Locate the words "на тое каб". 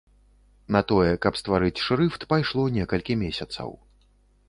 0.75-1.37